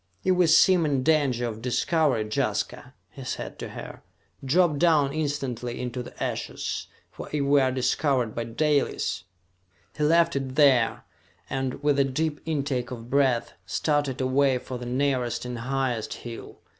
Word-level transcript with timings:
"If 0.23 0.35
we 0.35 0.47
seem 0.47 0.83
in 0.83 1.03
danger 1.03 1.45
of 1.45 1.61
discovery, 1.61 2.23
Jaska," 2.27 2.95
he 3.11 3.23
said 3.23 3.59
to 3.59 3.69
her, 3.69 4.01
"drop 4.43 4.79
down 4.79 5.13
instantly 5.13 5.79
into 5.79 6.01
the 6.01 6.23
ashes, 6.23 6.87
for 7.11 7.29
if 7.31 7.43
we 7.45 7.61
are 7.61 7.71
discovered 7.71 8.33
by 8.33 8.45
Dalis...." 8.45 9.25
He 9.95 10.03
left 10.03 10.35
it 10.35 10.55
there 10.55 11.03
and, 11.51 11.83
with 11.83 11.99
a 11.99 12.03
deep 12.03 12.41
intake 12.47 12.89
of 12.89 13.11
breath, 13.11 13.53
started 13.67 14.19
away 14.21 14.57
for 14.57 14.79
the 14.79 14.87
nearest 14.87 15.45
and 15.45 15.59
highest 15.59 16.15
hill. 16.15 16.57